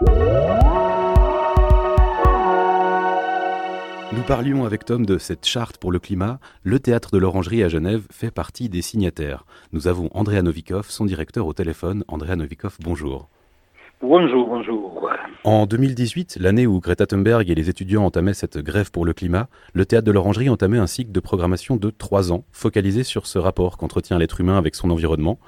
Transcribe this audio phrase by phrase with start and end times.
[0.00, 0.08] Nous
[4.26, 6.38] parlions avec Tom de cette charte pour le climat.
[6.62, 9.44] Le théâtre de l'Orangerie à Genève fait partie des signataires.
[9.72, 12.04] Nous avons Andrea Novikov, son directeur au téléphone.
[12.08, 13.28] Andrea Novikov, bonjour.
[14.00, 14.92] Bonjour, bonjour.
[15.44, 19.48] En 2018, l'année où Greta Thunberg et les étudiants entamaient cette grève pour le climat,
[19.74, 23.38] le théâtre de l'Orangerie entamait un cycle de programmation de trois ans, focalisé sur ce
[23.38, 25.38] rapport qu'entretient l'être humain avec son environnement.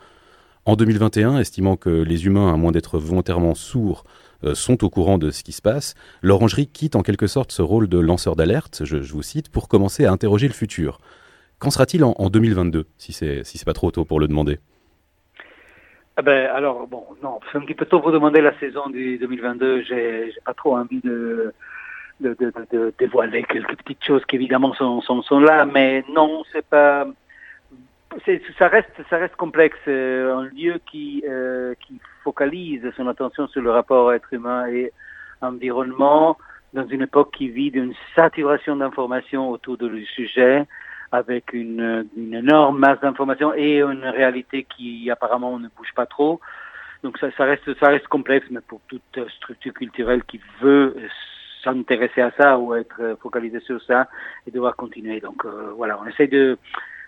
[0.67, 4.05] En 2021, estimant que les humains, à moins d'être volontairement sourds,
[4.45, 7.61] euh, sont au courant de ce qui se passe, l'Orangerie quitte en quelque sorte ce
[7.61, 11.01] rôle de lanceur d'alerte, je, vous cite, pour commencer à interroger le futur.
[11.59, 14.59] Qu'en sera-t-il en, 2022, si c'est si pas trop tôt pour le demander?
[16.17, 19.19] Ah ben, alors, bon, non, c'est un petit peu tôt pour demander la saison du
[19.19, 19.83] 2022.
[19.83, 21.53] J'ai pas trop envie de,
[22.99, 27.07] dévoiler quelques petites choses qui évidemment sont, sont, sont là, mais non, c'est pas
[28.59, 29.79] ça reste, ça reste complexe.
[29.89, 34.93] Euh, un lieu qui, euh, qui focalise son attention sur le rapport être humain et
[35.41, 36.39] environnement
[36.73, 40.65] dans une époque qui vit d'une saturation d'informations autour du sujet,
[41.13, 46.41] avec une, une énorme masse d'informations et une réalité qui apparemment ne bouge pas trop.
[47.05, 50.97] Donc ça, ça reste, ça reste complexe, mais pour toute structure culturelle qui veut
[51.63, 54.09] s'intéresser à ça ou être focalisée sur ça,
[54.47, 55.21] et devoir continuer.
[55.21, 56.59] Donc euh, voilà, on essaie de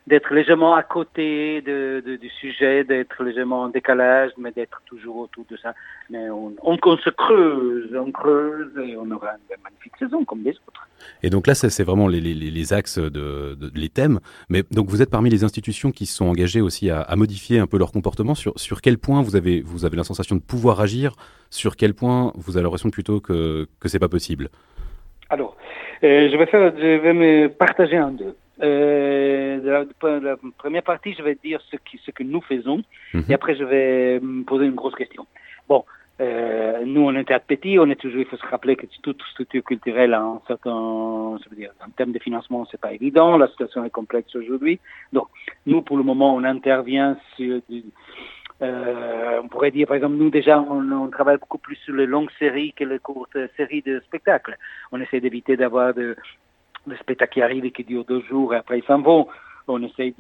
[0.07, 5.17] d'être légèrement à côté de, de, du sujet, d'être légèrement en décalage, mais d'être toujours
[5.17, 5.75] autour de ça.
[6.11, 10.43] Mais on, on, on, se creuse, on creuse et on aura une magnifique saison comme
[10.45, 10.89] les autres.
[11.23, 14.21] Et donc là, c'est vraiment les, les, les, axes, de, de, les thèmes.
[14.49, 17.59] Mais donc vous êtes parmi les institutions qui se sont engagées aussi à, à, modifier
[17.59, 18.35] un peu leur comportement.
[18.35, 21.17] Sur, sur quel point vous avez, vous avez la sensation de pouvoir agir?
[21.51, 24.51] Sur quel point vous avez l'impression plutôt que, que c'est pas possible?
[25.31, 25.57] Alors,
[26.05, 28.37] euh, je vais faire, je vais me partager en deux.
[28.63, 29.61] Euh,
[30.03, 33.25] la, la, première partie, je vais dire ce, qui, ce que nous faisons, mhm.
[33.29, 35.27] et après je vais me poser une grosse question.
[35.69, 35.85] Bon,
[36.21, 39.21] euh, nous on est théâtre petit, on est toujours, il faut se rappeler que toute
[39.33, 43.37] structure culturelle a un certain, ça veut dire, en termes de financement, c'est pas évident,
[43.37, 44.81] la situation est complexe aujourd'hui.
[45.13, 45.29] Donc,
[45.67, 47.85] nous pour le moment, on intervient sur du,
[48.63, 52.07] euh, on pourrait dire, par exemple, nous déjà, on, on, travaille beaucoup plus sur les
[52.07, 54.57] longues séries que les courtes séries de spectacles.
[54.93, 56.17] On essaie d'éviter d'avoir de,
[56.87, 59.27] le spectacle qui arrive et qui dure deux jours et après ils s'en vont.
[59.69, 60.15] On essaye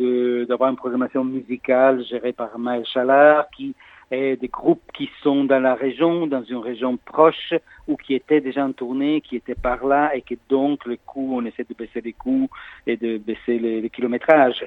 [0.48, 3.74] d'avoir une programmation musicale gérée par Maël Chalard qui
[4.10, 7.54] est des groupes qui sont dans la région, dans une région proche
[7.88, 11.36] ou qui étaient déjà en tournée, qui étaient par là et que donc les coûts,
[11.36, 12.48] on essaie de baisser les coûts
[12.86, 14.64] et de baisser les, les kilométrages.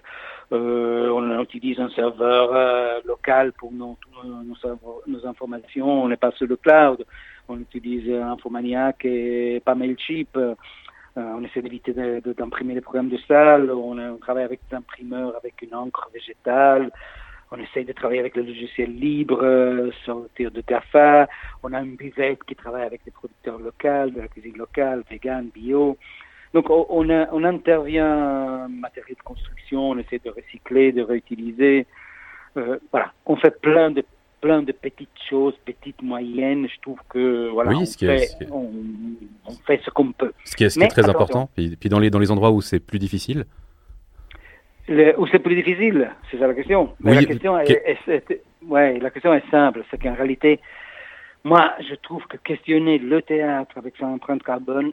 [0.51, 4.43] Euh, on utilise un serveur euh, local pour nos, nos,
[5.07, 7.05] nos, informations, on n'est pas sur le cloud.
[7.47, 10.37] On utilise Infomaniac et pas Mailchimp.
[11.17, 13.71] Euh, on essaie d'éviter d'imprimer des programmes de salle.
[13.71, 16.91] On, travaille avec des imprimeurs avec une encre végétale.
[17.51, 21.27] On essaie de travailler avec le logiciel libre, euh, sortir de TAFA.
[21.63, 25.49] On a une buvette qui travaille avec des producteurs locaux, de la cuisine locale, vegan,
[25.53, 25.97] bio.
[26.53, 31.85] Donc on, on intervient en matériel de construction, on essaie de recycler, de réutiliser.
[32.57, 34.03] Euh, voilà, on fait plein de
[34.41, 36.67] plein de petites choses, petites, moyennes.
[36.67, 38.71] Je trouve que voilà, on, fait, on,
[39.65, 40.33] fait, ce qu'on peut.
[40.45, 41.49] Ce qui est, ce qui est très important.
[41.55, 43.45] Puis, puis, dans, les, dans les endroits où c'est plus difficile
[44.87, 46.93] le, Où c'est plus difficile, c'est ça la question.
[47.03, 49.83] Oui, la, question est, est, ouais, la question est simple.
[49.91, 50.59] C'est qu'en réalité,
[51.43, 54.91] moi, je trouve que questionner le théâtre avec son empreinte carbone,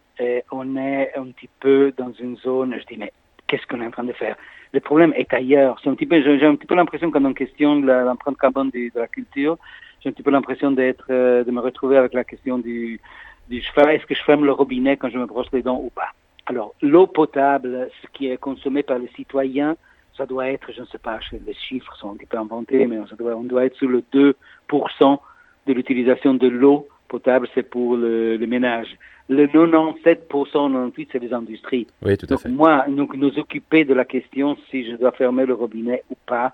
[0.53, 3.13] on est un petit peu dans une zone, je dis, mais
[3.47, 4.37] qu'est-ce qu'on est en train de faire?
[4.77, 5.81] Le problème est ailleurs.
[5.83, 8.93] C'est un petit peu, j'ai un petit peu l'impression quand on questionne l'empreinte carbone de,
[8.95, 9.57] de, la culture,
[10.01, 13.01] j'ai un petit peu l'impression d'être, euh, de me retrouver avec la question du,
[13.49, 16.11] du est-ce que je ferme le robinet quand je me brosse les dents ou pas?
[16.45, 19.79] Alors, l'eau potable, ce qui est consommé par les citoyens,
[20.15, 22.99] ça doit être, je ne sais pas, les chiffres sont un petit peu inventés, mais
[23.09, 24.35] ça doit, on doit être sur le 2%
[25.69, 28.97] de l'utilisation de l'eau potable, c'est pour le, le ménage
[29.29, 31.87] le 97%, 98%, c'est les industries.
[32.03, 32.49] Oui, tout à donc, fait.
[32.49, 36.53] Moi, nous, nous occuper de la question si je dois fermer le robinet ou pas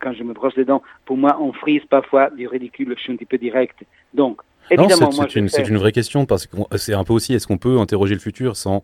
[0.00, 3.12] quand je me brosse les dents, pour moi, on frise parfois du ridicule, je suis
[3.12, 3.78] un petit peu direct.
[4.14, 4.40] Donc,
[4.70, 5.62] évidemment, c'est une, fais...
[5.62, 8.56] une, vraie question parce que c'est un peu aussi, est-ce qu'on peut interroger le futur
[8.56, 8.82] sans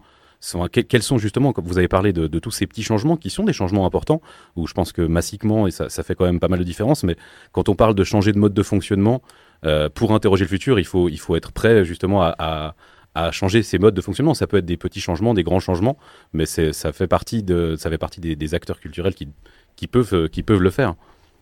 [0.72, 3.44] quels sont justement, comme vous avez parlé de, de, tous ces petits changements qui sont
[3.44, 4.20] des changements importants,
[4.56, 7.04] où je pense que massiquement, et ça, ça, fait quand même pas mal de différence,
[7.04, 7.14] mais
[7.52, 9.22] quand on parle de changer de mode de fonctionnement,
[9.64, 12.74] euh, pour interroger le futur, il faut, il faut être prêt justement à, à,
[13.14, 14.34] à changer ses modes de fonctionnement.
[14.34, 15.98] Ça peut être des petits changements, des grands changements,
[16.32, 19.28] mais ça fait partie, de, ça fait partie des, des acteurs culturels qui,
[19.76, 20.94] qui, peuvent, qui peuvent le faire.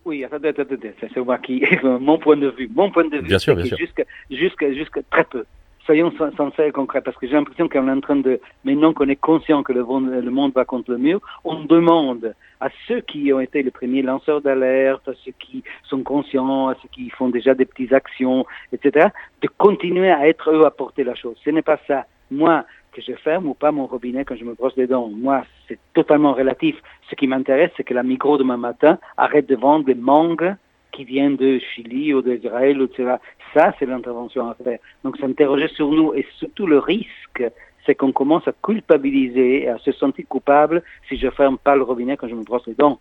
[0.03, 2.69] Oui, attendez, attendez, c'est moi qui, mon point de vue.
[2.73, 3.77] Mon point de vue, bien sûr, bien sûr.
[3.77, 5.45] Jusqu'à, jusqu'à très peu.
[5.85, 9.09] Soyons sincères et concrets, parce que j'ai l'impression qu'on est en train de, maintenant qu'on
[9.09, 13.39] est conscient que le monde, va contre le mur, on demande à ceux qui ont
[13.39, 17.53] été les premiers lanceurs d'alerte, à ceux qui sont conscients, à ceux qui font déjà
[17.53, 19.07] des petites actions, etc.,
[19.41, 21.35] de continuer à être eux à porter la chose.
[21.43, 22.05] Ce n'est pas ça.
[22.29, 25.09] Moi, que je ferme ou pas mon robinet quand je me brosse les dents.
[25.09, 26.75] Moi, c'est totalement relatif.
[27.09, 30.55] Ce qui m'intéresse, c'est que la micro demain matin arrête de vendre des mangues
[30.91, 33.15] qui viennent de Chili ou d'Israël, etc.
[33.53, 34.79] Ça, c'est l'intervention à faire.
[35.03, 37.43] Donc, s'interroger sur nous et surtout le risque,
[37.85, 41.83] c'est qu'on commence à culpabiliser et à se sentir coupable si je ferme pas le
[41.83, 42.99] robinet quand je me brosse les dents.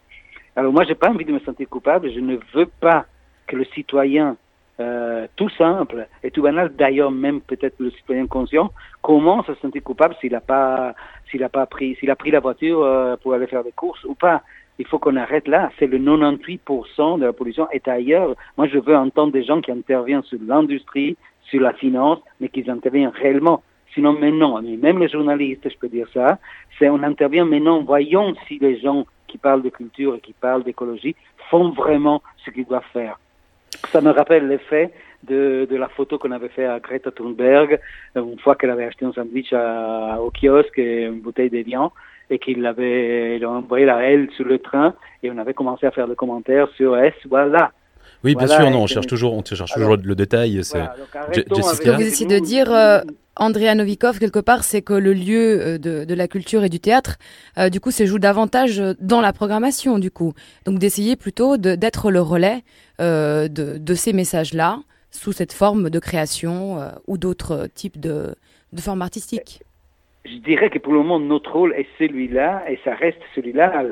[0.56, 2.10] Alors moi, j'ai pas envie de me sentir coupable.
[2.12, 3.06] Je ne veux pas
[3.46, 4.36] que le citoyen
[4.80, 9.60] euh, tout simple et tout banal, d'ailleurs même peut-être le citoyen conscient, commence à se
[9.60, 10.94] sentir coupable s'il n'a pas
[11.30, 14.02] s'il a pas pris s'il a pris la voiture euh, pour aller faire des courses
[14.04, 14.42] ou pas.
[14.80, 15.70] Il faut qu'on arrête là.
[15.78, 18.34] C'est le 98% de la pollution est ailleurs.
[18.56, 22.64] Moi, je veux entendre des gens qui interviennent sur l'industrie, sur la finance, mais qui
[22.68, 23.62] interviennent réellement.
[23.92, 26.38] Sinon, maintenant, même les journalistes, je peux dire ça,
[26.78, 30.64] c'est on intervient maintenant, voyons si les gens qui parlent de culture et qui parlent
[30.64, 31.14] d'écologie
[31.50, 33.20] font vraiment ce qu'ils doivent faire.
[33.92, 34.92] Ça me rappelle l'effet
[35.24, 37.78] de, de, la photo qu'on avait fait à Greta Thunberg,
[38.16, 41.90] une fois qu'elle avait acheté un sandwich au kiosque et une bouteille de viande,
[42.30, 46.08] et qu'il l'avait envoyé la elle sur le train, et on avait commencé à faire
[46.08, 47.72] des commentaires sur S, voilà.
[48.22, 50.60] Oui, bien sûr, non, on cherche toujours, on cherche toujours le détail.
[50.70, 50.94] Voilà,
[51.34, 53.00] Ce que vous essayez de dire, euh,
[53.36, 56.80] Andrea Novikov, quelque part, c'est que le lieu euh, de, de, la culture et du
[56.80, 57.16] théâtre,
[57.56, 60.34] euh, du coup, se joue davantage dans la programmation, du coup.
[60.66, 62.62] Donc d'essayer plutôt d'être le relais
[63.00, 64.80] euh, de, de, ces messages-là
[65.10, 68.34] sous cette forme de création euh, ou d'autres types de,
[68.74, 69.62] de formes artistiques.
[70.26, 73.82] Je dirais que pour le moment, notre rôle est celui-là, et ça reste celui-là,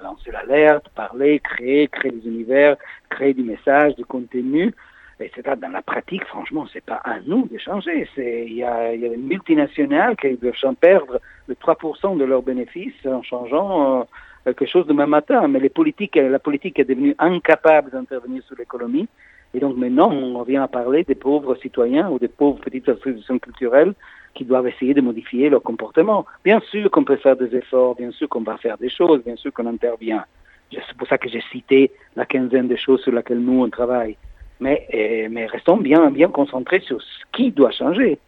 [0.00, 2.76] lancer l'alerte, parler, créer, créer des univers,
[3.10, 4.72] créer du message, du contenu.
[5.18, 8.06] Et c'est dans la pratique, franchement, c'est pas à nous de changer.
[8.16, 13.04] Il y a, y a des multinationales qui doivent perdre le 3% de leurs bénéfices
[13.06, 14.04] en changeant euh,
[14.44, 15.48] quelque chose demain matin.
[15.48, 19.08] Mais les politiques, la politique est devenue incapable d'intervenir sur l'économie.
[19.54, 23.38] Et donc maintenant, on revient à parler des pauvres citoyens ou des pauvres petites institutions
[23.38, 23.94] culturelles
[24.36, 26.26] qui doivent essayer de modifier leur comportement.
[26.44, 29.36] Bien sûr qu'on peut faire des efforts, bien sûr qu'on va faire des choses, bien
[29.36, 30.24] sûr qu'on intervient.
[30.70, 34.16] C'est pour ça que j'ai cité la quinzaine de choses sur lesquelles nous on travaille.
[34.60, 38.18] Mais, eh, mais restons bien, bien concentrés sur ce qui doit changer.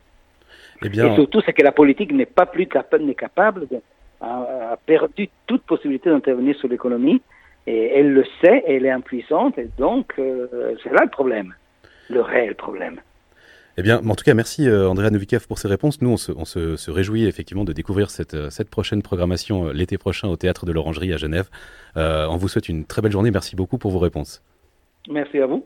[0.85, 1.13] Eh bien...
[1.13, 3.81] Et surtout, c'est que la politique n'est pas plus capable, n'est capable de,
[4.21, 7.21] a, perdu toute possibilité d'intervenir sur l'économie.
[7.67, 11.55] Et elle le sait, elle est impuissante, et donc euh, c'est là le problème,
[12.09, 12.99] le réel problème.
[13.79, 16.03] Eh bien, en tout cas, merci euh, Andrea Novikov pour ces réponses.
[16.03, 20.37] Nous, on se, réjouit effectivement de découvrir cette, euh, prochaine programmation euh, l'été prochain au
[20.37, 21.49] Théâtre de l'Orangerie à Genève.
[21.95, 23.31] On vous souhaite une très belle journée.
[23.31, 24.43] Merci beaucoup pour vos réponses.
[25.09, 25.65] Merci à vous.